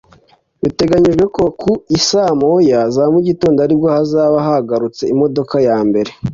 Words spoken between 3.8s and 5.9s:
hazaba hahagurutse imodoka ya